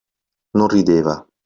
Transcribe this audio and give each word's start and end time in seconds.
Non 0.57 0.67
rideva. 0.73 1.15